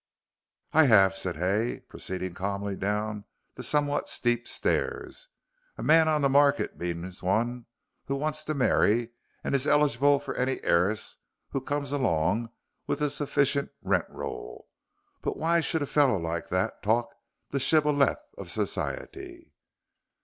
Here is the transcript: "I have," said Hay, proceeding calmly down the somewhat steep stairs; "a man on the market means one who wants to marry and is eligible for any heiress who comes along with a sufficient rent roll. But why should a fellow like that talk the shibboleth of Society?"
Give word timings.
"I 0.73 0.85
have," 0.85 1.15
said 1.15 1.35
Hay, 1.35 1.81
proceeding 1.81 2.33
calmly 2.33 2.75
down 2.75 3.25
the 3.53 3.61
somewhat 3.61 4.09
steep 4.09 4.47
stairs; 4.47 5.27
"a 5.77 5.83
man 5.83 6.07
on 6.07 6.23
the 6.23 6.27
market 6.27 6.75
means 6.75 7.21
one 7.21 7.67
who 8.05 8.15
wants 8.15 8.43
to 8.45 8.55
marry 8.55 9.11
and 9.43 9.53
is 9.53 9.67
eligible 9.67 10.17
for 10.19 10.33
any 10.33 10.59
heiress 10.63 11.17
who 11.51 11.61
comes 11.61 11.91
along 11.91 12.49
with 12.87 12.99
a 12.99 13.11
sufficient 13.11 13.69
rent 13.83 14.05
roll. 14.09 14.67
But 15.21 15.37
why 15.37 15.61
should 15.61 15.83
a 15.83 15.85
fellow 15.85 16.17
like 16.17 16.49
that 16.49 16.81
talk 16.81 17.13
the 17.51 17.59
shibboleth 17.59 18.17
of 18.39 18.49
Society?" 18.49 19.53